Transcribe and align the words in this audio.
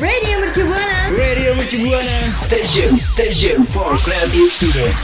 Radio 0.00 0.40
Mercu 0.40 0.62
Buana. 0.66 1.10
Radio 1.14 1.54
Mercu 1.54 1.76
Buana. 1.78 2.16
Station, 2.34 2.96
station 2.98 3.64
for 3.70 3.94
creative 4.02 4.50
student. 4.50 4.94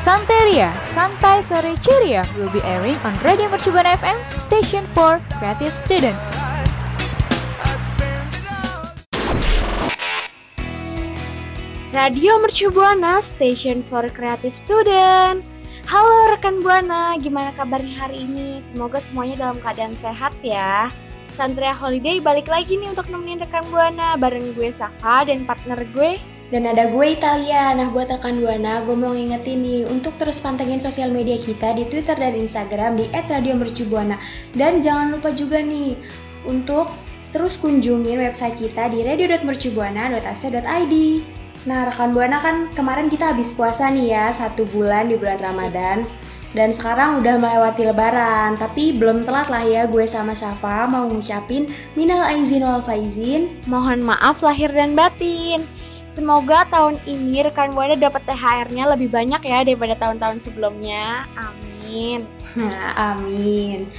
Santeria, 0.00 0.72
Santai 0.96 1.44
Sore 1.44 1.76
Ceria 1.84 2.24
will 2.36 2.48
be 2.48 2.64
airing 2.64 2.96
on 3.04 3.12
Radio 3.20 3.48
Mercu 3.52 3.76
Buana 3.76 3.92
FM, 4.00 4.16
station 4.40 4.84
for 4.96 5.20
creative 5.36 5.74
student. 5.76 6.16
Radio 11.92 12.40
Mercu 12.40 12.72
Buana, 12.72 13.20
Station 13.20 13.84
for 13.84 14.08
Creative 14.08 14.56
Student. 14.56 15.53
Halo 15.84 16.32
rekan 16.32 16.64
Buana, 16.64 17.12
gimana 17.20 17.52
kabarnya 17.52 18.08
hari 18.08 18.24
ini? 18.24 18.56
Semoga 18.56 19.04
semuanya 19.04 19.44
dalam 19.44 19.60
keadaan 19.60 19.92
sehat 20.00 20.32
ya. 20.40 20.88
Santria 21.36 21.76
Holiday 21.76 22.24
balik 22.24 22.48
lagi 22.48 22.80
nih 22.80 22.88
untuk 22.88 23.04
nemenin 23.12 23.44
rekan 23.44 23.68
Buana 23.68 24.16
bareng 24.16 24.56
gue 24.56 24.72
Safa 24.72 25.28
dan 25.28 25.44
partner 25.44 25.84
gue 25.92 26.16
dan 26.48 26.64
ada 26.64 26.88
gue 26.88 27.06
Italia. 27.12 27.76
Nah, 27.76 27.92
buat 27.92 28.08
rekan 28.08 28.40
Buana, 28.40 28.80
gue 28.88 28.96
mau 28.96 29.12
ngingetin 29.12 29.60
nih 29.60 29.84
untuk 29.84 30.16
terus 30.16 30.40
pantengin 30.40 30.80
sosial 30.80 31.12
media 31.12 31.36
kita 31.36 31.76
di 31.76 31.84
Twitter 31.84 32.16
dan 32.16 32.32
Instagram 32.32 32.96
di 32.96 33.04
@radiomercubuana. 33.12 34.16
Dan 34.56 34.80
jangan 34.80 35.12
lupa 35.12 35.36
juga 35.36 35.60
nih 35.60 36.00
untuk 36.48 36.88
terus 37.28 37.60
kunjungin 37.60 38.24
website 38.24 38.56
kita 38.56 38.88
di 38.88 39.04
radio.mercubuana.ac.id. 39.04 40.96
Nah, 41.64 41.88
rekan 41.88 42.12
Buana 42.12 42.36
kan 42.44 42.68
kemarin 42.76 43.08
kita 43.08 43.32
habis 43.32 43.56
puasa 43.56 43.88
nih 43.88 44.12
ya, 44.12 44.28
satu 44.36 44.68
bulan 44.68 45.08
di 45.08 45.16
bulan 45.16 45.40
Ramadan. 45.40 46.04
Dan 46.54 46.70
sekarang 46.70 47.18
udah 47.18 47.34
melewati 47.34 47.82
lebaran, 47.90 48.54
tapi 48.54 48.94
belum 48.94 49.26
telat 49.26 49.50
lah 49.50 49.66
ya 49.66 49.90
gue 49.90 50.06
sama 50.06 50.38
Syafa 50.38 50.86
mau 50.86 51.10
ngucapin 51.10 51.66
minal 51.98 52.22
aizin 52.30 52.62
wal 52.62 52.78
faizin. 52.78 53.58
Mohon 53.66 54.06
maaf 54.06 54.38
lahir 54.38 54.70
dan 54.70 54.94
batin. 54.94 55.66
Semoga 56.06 56.62
tahun 56.70 57.02
ini 57.10 57.42
rekan 57.42 57.74
Buana 57.74 57.98
dapat 57.98 58.22
THR-nya 58.28 58.86
lebih 58.94 59.10
banyak 59.10 59.42
ya 59.42 59.66
daripada 59.66 59.98
tahun-tahun 59.98 60.46
sebelumnya. 60.46 61.26
Amin. 61.34 62.22
Amin. 63.10 63.90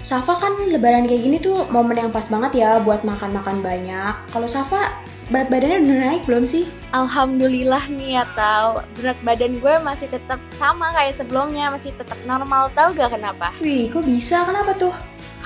Safa 0.00 0.40
kan 0.40 0.56
lebaran 0.72 1.04
kayak 1.04 1.20
gini 1.20 1.36
tuh 1.36 1.68
momen 1.68 2.00
yang 2.00 2.08
pas 2.08 2.24
banget 2.32 2.64
ya 2.64 2.80
buat 2.80 3.04
makan-makan 3.04 3.60
banyak. 3.60 4.14
Kalau 4.32 4.48
Safa 4.48 4.96
berat 5.30 5.48
badannya 5.48 5.78
udah 5.86 5.98
naik 6.10 6.22
belum 6.26 6.44
sih? 6.44 6.66
Alhamdulillah 6.90 7.86
nih 7.86 8.18
ya 8.18 8.24
tau 8.34 8.82
Berat 8.98 9.14
badan 9.22 9.62
gue 9.62 9.74
masih 9.86 10.10
tetap 10.10 10.42
sama 10.50 10.90
kayak 10.90 11.14
sebelumnya 11.14 11.70
Masih 11.70 11.94
tetap 11.94 12.18
normal 12.26 12.66
tau 12.74 12.90
gak 12.90 13.14
kenapa? 13.14 13.54
Wih 13.62 13.86
kok 13.94 14.02
bisa? 14.02 14.42
Kenapa 14.42 14.74
tuh? 14.74 14.94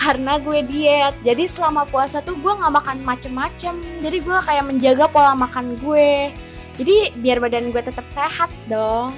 Karena 0.01 0.41
gue 0.41 0.65
diet 0.65 1.15
Jadi 1.21 1.45
selama 1.45 1.85
puasa 1.85 2.25
tuh 2.25 2.35
gue 2.41 2.53
gak 2.53 2.73
makan 2.73 3.05
macem-macem 3.05 3.77
Jadi 4.01 4.25
gue 4.25 4.39
kayak 4.49 4.65
menjaga 4.65 5.05
pola 5.05 5.37
makan 5.37 5.77
gue 5.85 6.33
Jadi 6.81 7.13
biar 7.21 7.45
badan 7.45 7.69
gue 7.69 7.83
tetap 7.85 8.09
sehat 8.09 8.49
dong 8.73 9.13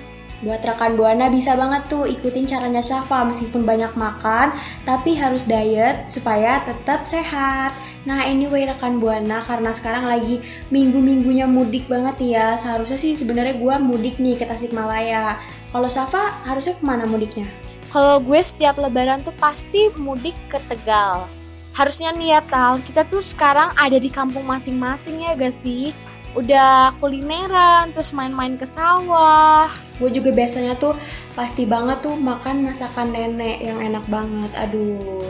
Buat 0.45 0.69
rekan 0.69 1.01
Buana 1.01 1.33
bisa 1.33 1.57
banget 1.57 1.89
tuh 1.89 2.05
ikutin 2.05 2.45
caranya 2.45 2.85
Syafa 2.85 3.25
meskipun 3.25 3.65
banyak 3.65 3.89
makan, 3.97 4.53
tapi 4.85 5.17
harus 5.17 5.49
diet 5.49 6.13
supaya 6.13 6.61
tetap 6.61 7.09
sehat. 7.09 7.73
Nah 8.07 8.23
anyway 8.23 8.71
rekan 8.71 9.03
Buana 9.03 9.43
karena 9.43 9.75
sekarang 9.75 10.07
lagi 10.07 10.39
minggu-minggunya 10.71 11.51
mudik 11.51 11.91
banget 11.91 12.17
ya 12.23 12.47
Seharusnya 12.55 12.95
sih 12.95 13.19
sebenarnya 13.19 13.59
gue 13.59 13.75
mudik 13.83 14.23
nih 14.23 14.39
ke 14.39 14.47
Tasikmalaya 14.47 15.43
Kalau 15.75 15.91
Safa 15.91 16.31
harusnya 16.47 16.79
ke 16.79 16.87
mana 16.87 17.03
mudiknya? 17.11 17.51
Kalau 17.91 18.23
gue 18.23 18.39
setiap 18.39 18.79
lebaran 18.79 19.27
tuh 19.27 19.35
pasti 19.43 19.91
mudik 19.99 20.39
ke 20.47 20.63
Tegal 20.71 21.27
Harusnya 21.75 22.15
nih 22.15 22.39
ya 22.39 22.41
Tal, 22.47 22.79
kita 22.87 23.03
tuh 23.11 23.21
sekarang 23.21 23.75
ada 23.75 23.99
di 23.99 24.09
kampung 24.09 24.47
masing-masing 24.47 25.27
ya 25.27 25.35
gak 25.35 25.53
sih? 25.53 25.91
Udah 26.39 26.95
kulineran, 27.03 27.91
terus 27.91 28.15
main-main 28.15 28.55
ke 28.55 28.65
sawah 28.65 29.67
Gue 29.97 30.13
juga 30.13 30.31
biasanya 30.31 30.79
tuh 30.79 30.95
pasti 31.33 31.65
banget 31.65 32.05
tuh 32.05 32.15
makan 32.17 32.69
masakan 32.69 33.13
nenek 33.13 33.65
yang 33.65 33.81
enak 33.81 34.05
banget. 34.13 34.51
Aduh. 34.57 35.25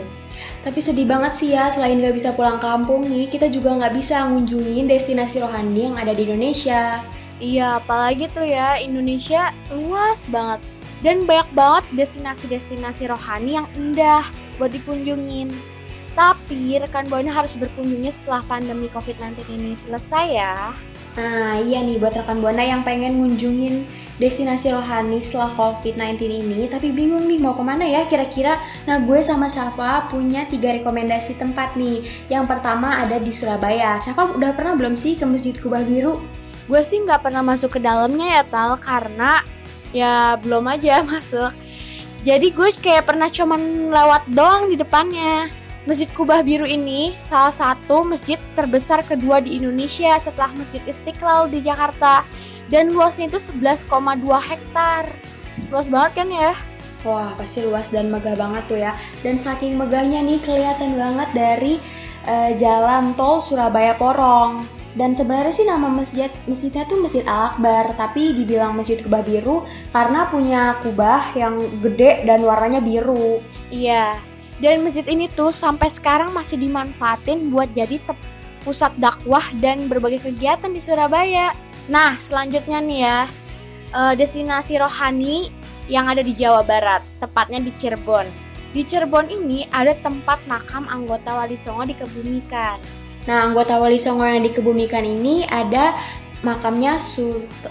Tapi 0.67 0.83
sedih 0.83 1.07
banget 1.07 1.33
sih 1.39 1.55
ya, 1.55 1.71
selain 1.71 2.03
gak 2.03 2.11
bisa 2.11 2.35
pulang 2.35 2.59
kampung 2.59 3.07
nih, 3.07 3.31
kita 3.31 3.47
juga 3.47 3.71
gak 3.79 3.95
bisa 3.95 4.27
ngunjungin 4.27 4.91
destinasi 4.91 5.39
rohani 5.39 5.87
yang 5.87 5.95
ada 5.95 6.11
di 6.11 6.27
Indonesia. 6.27 6.99
Iya, 7.39 7.79
apalagi 7.79 8.27
tuh 8.35 8.43
ya, 8.43 8.75
Indonesia 8.75 9.55
luas 9.71 10.27
banget. 10.27 10.59
Dan 10.99 11.23
banyak 11.23 11.47
banget 11.55 11.87
destinasi-destinasi 11.95 13.07
rohani 13.07 13.55
yang 13.55 13.67
indah 13.79 14.27
buat 14.59 14.75
dikunjungin. 14.75 15.55
Tapi 16.19 16.83
rekan 16.83 17.07
Buana 17.07 17.31
harus 17.31 17.55
berkunjungnya 17.55 18.11
setelah 18.11 18.43
pandemi 18.51 18.91
COVID-19 18.91 19.47
ini 19.47 19.71
selesai 19.71 20.25
ya. 20.35 20.75
Nah 21.15 21.63
iya 21.63 21.79
nih 21.79 21.95
buat 21.95 22.11
rekan 22.11 22.43
Buana 22.43 22.65
yang 22.65 22.83
pengen 22.83 23.23
ngunjungin 23.23 23.87
destinasi 24.17 24.73
rohani 24.73 25.21
setelah 25.21 25.53
COVID-19 25.53 26.17
ini 26.25 26.65
tapi 26.65 26.89
bingung 26.89 27.29
nih 27.29 27.37
mau 27.37 27.53
ke 27.53 27.61
mana 27.61 27.85
ya? 27.85 28.05
Kira-kira 28.09 28.57
nah 28.89 29.01
gue 29.01 29.21
sama 29.21 29.45
Syafa 29.45 30.09
punya 30.09 30.45
tiga 30.49 30.73
rekomendasi 30.73 31.37
tempat 31.37 31.77
nih. 31.77 32.01
Yang 32.29 32.45
pertama 32.49 32.97
ada 33.01 33.21
di 33.21 33.29
Surabaya. 33.29 34.01
Syafa 34.01 34.33
udah 34.33 34.51
pernah 34.57 34.73
belum 34.73 34.97
sih 34.97 35.15
ke 35.17 35.25
Masjid 35.25 35.53
Kubah 35.53 35.85
Biru? 35.85 36.21
Gue 36.67 36.81
sih 36.83 36.99
nggak 37.05 37.23
pernah 37.23 37.45
masuk 37.45 37.77
ke 37.77 37.79
dalamnya 37.79 38.41
ya 38.41 38.43
Tal 38.43 38.75
karena 38.81 39.45
ya 39.93 40.35
belum 40.41 40.65
aja 40.65 41.01
masuk. 41.13 41.53
Jadi 42.25 42.51
gue 42.51 42.69
kayak 42.81 43.07
pernah 43.07 43.29
cuman 43.29 43.93
lewat 43.93 44.25
doang 44.33 44.73
di 44.73 44.75
depannya. 44.75 45.47
Masjid 45.87 46.11
Kubah 46.11 46.43
Biru 46.43 46.67
ini 46.67 47.15
salah 47.23 47.55
satu 47.55 48.03
masjid 48.03 48.35
terbesar 48.59 49.07
kedua 49.07 49.39
di 49.39 49.55
Indonesia 49.55 50.19
setelah 50.19 50.51
Masjid 50.59 50.83
Istiqlal 50.83 51.47
di 51.47 51.63
Jakarta 51.63 52.27
dan 52.67 52.91
luasnya 52.91 53.31
itu 53.31 53.39
11,2 53.39 53.87
hektar. 54.39 55.09
Luas 55.73 55.87
banget 55.87 56.11
kan 56.23 56.27
ya? 56.29 56.51
Wah, 57.05 57.31
pasti 57.39 57.63
luas 57.63 57.93
dan 57.93 58.11
megah 58.11 58.35
banget 58.35 58.63
tuh 58.67 58.79
ya. 58.79 58.91
Dan 59.23 59.39
saking 59.39 59.79
megahnya 59.79 60.23
nih 60.25 60.41
kelihatan 60.43 60.99
banget 60.99 61.29
dari 61.31 61.73
uh, 62.27 62.51
jalan 62.57 63.15
tol 63.15 63.39
Surabaya 63.39 63.95
Porong. 63.95 64.65
Dan 64.97 65.13
sebenarnya 65.13 65.53
sih 65.53 65.67
nama 65.69 65.85
masjid 65.93 66.33
masjidnya 66.49 66.89
tuh 66.89 66.97
Masjid 67.05 67.21
Al 67.29 67.53
Akbar, 67.53 67.93
tapi 68.01 68.33
dibilang 68.33 68.73
Masjid 68.73 68.97
Kubah 68.97 69.21
Biru 69.21 69.61
karena 69.93 70.25
punya 70.25 70.81
kubah 70.81 71.37
yang 71.37 71.61
gede 71.85 72.25
dan 72.25 72.41
warnanya 72.41 72.81
biru. 72.81 73.37
Iya, 73.69 74.17
dan 74.57 74.81
masjid 74.81 75.05
ini 75.05 75.29
tuh 75.37 75.53
sampai 75.53 75.93
sekarang 75.93 76.33
masih 76.33 76.57
dimanfaatin 76.57 77.53
buat 77.53 77.69
jadi 77.77 78.01
pusat 78.65 78.89
dakwah 78.97 79.45
dan 79.61 79.85
berbagai 79.85 80.25
kegiatan 80.25 80.73
di 80.73 80.81
Surabaya. 80.81 81.53
Nah, 81.87 82.19
selanjutnya 82.19 82.83
nih 82.83 82.99
ya, 83.07 83.19
uh, 83.95 84.13
destinasi 84.15 84.75
rohani 84.79 85.51
yang 85.87 86.11
ada 86.11 86.19
di 86.19 86.35
Jawa 86.35 86.63
Barat, 86.67 86.99
tepatnya 87.23 87.63
di 87.63 87.71
Cirebon. 87.79 88.27
Di 88.75 88.83
Cirebon 88.83 89.31
ini 89.31 89.63
ada 89.71 89.95
tempat 90.03 90.43
makam 90.51 90.83
anggota 90.91 91.31
Wali 91.31 91.55
Songo 91.55 91.87
dikebumikan. 91.87 92.77
Nah, 93.27 93.47
anggota 93.47 93.79
Wali 93.79 93.95
Songo 93.95 94.27
yang 94.27 94.43
dikebumikan 94.43 95.07
ini 95.07 95.47
ada 95.47 95.95
makamnya 96.43 96.99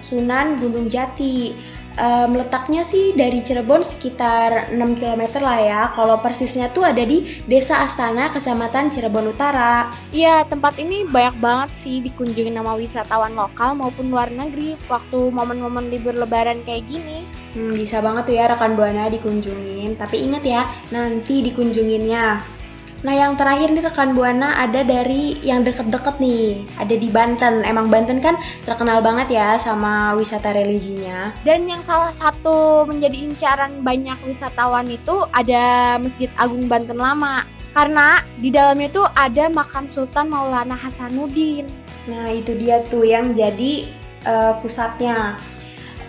Sunan 0.01 0.57
Gunung 0.59 0.89
Jati 0.89 1.53
um, 1.97 2.37
letaknya 2.37 2.85
sih 2.85 3.13
dari 3.17 3.43
Cirebon 3.43 3.83
sekitar 3.83 4.73
6 4.73 4.99
km 5.01 5.41
lah 5.43 5.59
ya. 5.61 5.83
Kalau 5.97 6.21
persisnya 6.21 6.71
tuh 6.73 6.87
ada 6.87 7.03
di 7.03 7.43
Desa 7.49 7.83
Astana, 7.83 8.31
Kecamatan 8.31 8.93
Cirebon 8.93 9.33
Utara. 9.33 9.91
Iya, 10.13 10.45
tempat 10.47 10.77
ini 10.81 11.09
banyak 11.09 11.37
banget 11.41 11.71
sih 11.75 12.01
dikunjungi 12.05 12.53
nama 12.53 12.77
wisatawan 12.77 13.35
lokal 13.35 13.77
maupun 13.77 14.13
luar 14.13 14.31
negeri 14.31 14.77
waktu 14.87 15.33
momen-momen 15.33 15.91
libur 15.93 16.15
lebaran 16.15 16.63
kayak 16.65 16.87
gini. 16.87 17.27
Hmm, 17.57 17.73
bisa 17.73 18.05
banget 18.05 18.29
tuh 18.29 18.37
ya 18.37 18.45
rekan 18.53 18.77
Buana 18.77 19.09
dikunjungin. 19.09 19.97
Tapi 19.97 20.29
ingat 20.29 20.45
ya, 20.45 20.63
nanti 20.93 21.41
dikunjunginnya 21.41 22.57
Nah 23.05 23.13
yang 23.13 23.37
terakhir 23.37 23.77
nih 23.77 23.85
rekan 23.85 24.17
Buana 24.17 24.57
ada 24.57 24.81
dari 24.81 25.37
yang 25.45 25.67
deket-deket 25.67 26.17
nih, 26.17 26.65
ada 26.81 26.95
di 26.97 27.09
Banten. 27.13 27.61
Emang 27.67 27.93
Banten 27.93 28.25
kan 28.25 28.41
terkenal 28.65 29.05
banget 29.05 29.37
ya 29.37 29.61
sama 29.61 30.17
wisata 30.17 30.57
religinya. 30.57 31.37
Dan 31.45 31.69
yang 31.69 31.85
salah 31.85 32.15
satu 32.15 32.89
menjadi 32.89 33.21
incaran 33.21 33.85
banyak 33.85 34.17
wisatawan 34.25 34.89
itu 34.89 35.29
ada 35.37 35.97
Masjid 36.01 36.33
Agung 36.41 36.71
Banten 36.71 36.97
Lama. 36.97 37.45
Karena 37.77 38.25
di 38.41 38.49
dalamnya 38.49 38.89
tuh 38.89 39.05
ada 39.13 39.53
makam 39.53 39.85
Sultan 39.85 40.33
Maulana 40.33 40.73
Hasanuddin. 40.73 41.69
Nah 42.09 42.33
itu 42.33 42.57
dia 42.57 42.81
tuh 42.89 43.05
yang 43.05 43.37
jadi 43.37 43.93
uh, 44.25 44.57
pusatnya. 44.65 45.37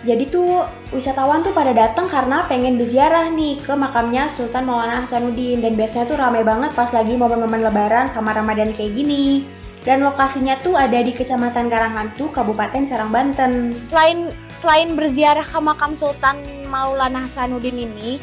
Jadi 0.06 0.30
tuh 0.30 0.62
wisatawan 0.94 1.42
tuh 1.42 1.50
pada 1.50 1.74
datang 1.74 2.06
karena 2.06 2.46
pengen 2.46 2.78
berziarah 2.78 3.34
nih 3.34 3.58
ke 3.58 3.74
makamnya 3.74 4.30
Sultan 4.30 4.62
Maulana 4.62 5.02
Hasanuddin 5.02 5.58
dan 5.58 5.74
biasanya 5.74 6.06
tuh 6.06 6.18
ramai 6.22 6.46
banget 6.46 6.70
pas 6.78 6.94
lagi 6.94 7.18
momen-momen 7.18 7.66
lebaran 7.66 8.06
sama 8.14 8.30
Ramadan 8.30 8.70
kayak 8.70 8.94
gini. 8.94 9.42
Dan 9.82 10.04
lokasinya 10.04 10.58
tuh 10.60 10.76
ada 10.76 11.00
di 11.00 11.14
Kecamatan 11.14 11.70
Karanghantu, 11.70 12.28
Kabupaten 12.30 12.82
Serang, 12.84 13.10
Banten. 13.10 13.72
Selain 13.86 14.30
selain 14.52 14.94
berziarah 14.94 15.46
ke 15.46 15.58
makam 15.58 15.98
Sultan 15.98 16.38
Maulana 16.68 17.24
Hasanuddin 17.24 17.88
ini, 17.88 18.20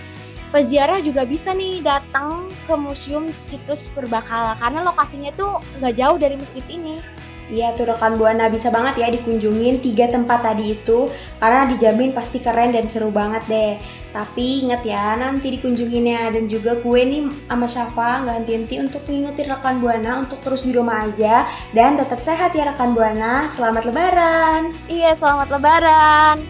peziarah 0.55 1.01
juga 1.03 1.27
bisa 1.27 1.51
nih 1.51 1.83
datang 1.83 2.47
ke 2.69 2.75
museum 2.77 3.27
situs 3.33 3.91
Purbakala 3.91 4.55
karena 4.61 4.85
lokasinya 4.85 5.31
tuh 5.35 5.59
nggak 5.81 5.95
jauh 5.99 6.17
dari 6.21 6.35
masjid 6.39 6.63
ini. 6.71 7.03
Iya 7.45 7.77
tuh 7.77 7.85
rekan 7.85 8.17
Buana 8.17 8.49
bisa 8.49 8.73
banget 8.73 9.05
ya 9.05 9.07
dikunjungin 9.13 9.77
tiga 9.77 10.09
tempat 10.09 10.41
tadi 10.41 10.73
itu 10.73 11.13
karena 11.37 11.69
dijamin 11.69 12.09
pasti 12.09 12.41
keren 12.41 12.73
dan 12.73 12.89
seru 12.89 13.13
banget 13.13 13.45
deh. 13.45 13.73
Tapi 14.09 14.65
ingat 14.65 14.81
ya 14.81 15.13
nanti 15.13 15.53
dikunjunginnya 15.53 16.33
dan 16.33 16.49
juga 16.49 16.73
gue 16.81 17.01
nih 17.05 17.21
sama 17.45 17.67
Syafa 17.69 18.25
nggak 18.25 18.35
henti-henti 18.41 18.75
untuk 18.81 19.01
ngingetin 19.05 19.53
rekan 19.53 19.77
Buana 19.77 20.25
untuk 20.25 20.41
terus 20.41 20.65
di 20.65 20.73
rumah 20.73 21.05
aja 21.05 21.45
dan 21.77 21.93
tetap 22.01 22.17
sehat 22.17 22.57
ya 22.57 22.65
rekan 22.73 22.97
Buana. 22.97 23.45
Selamat 23.53 23.85
Lebaran. 23.85 24.73
Iya 24.89 25.13
selamat 25.13 25.53
Lebaran. 25.53 26.41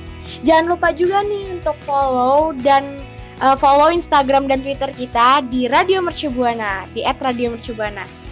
Jangan 0.48 0.66
lupa 0.72 0.96
juga 0.96 1.28
nih 1.28 1.60
untuk 1.60 1.76
follow 1.84 2.56
dan 2.64 2.96
uh, 3.44 3.60
follow 3.60 3.92
Instagram 3.92 4.48
dan 4.48 4.64
Twitter 4.64 4.96
kita 4.96 5.44
di 5.52 5.68
Radio 5.68 6.00
Mercubuana 6.00 6.88
di 6.96 7.04
@radiomercubuana. 7.04 8.25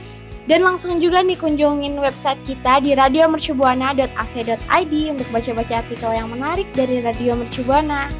Dan 0.43 0.67
langsung 0.67 0.99
juga 0.99 1.23
nih 1.23 1.39
kunjungin 1.39 1.95
website 1.95 2.43
kita 2.43 2.83
di 2.83 2.91
radiomercubuana.ac.id 2.91 4.93
untuk 5.15 5.27
baca-baca 5.31 5.79
artikel 5.79 6.11
yang 6.11 6.27
menarik 6.27 6.67
dari 6.75 6.99
Radio 6.99 7.39
Mercubuana. 7.39 8.11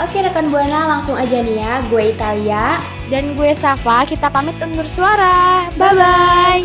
Oke 0.00 0.24
rekan 0.24 0.48
Buana 0.48 0.96
langsung 0.96 1.16
aja 1.16 1.44
nih 1.44 1.60
ya, 1.60 1.84
gue 1.92 2.02
Italia 2.08 2.80
dan 3.12 3.36
gue 3.36 3.52
Safa, 3.52 4.08
kita 4.08 4.32
pamit 4.32 4.56
undur 4.60 4.88
suara. 4.88 5.68
Bye-bye. 5.76 6.64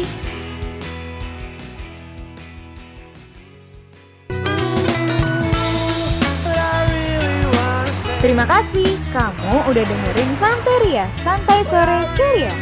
Terima 8.23 8.47
kasih 8.47 8.97
kamu 9.13 9.55
udah 9.69 9.83
dengerin 9.85 10.31
Santeria, 10.41 11.05
Santai 11.21 11.61
Sore 11.67 12.09
Ceria. 12.17 12.53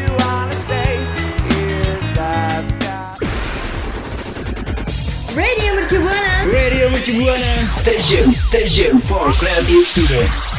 Radio 5.94 6.00
Mercubuana. 6.00 6.52
Radio 6.52 6.90
Mercubuana. 6.90 7.68
Station, 7.70 8.32
station 8.32 9.00
for 9.02 9.32
creative 9.34 9.86
students. 9.86 10.53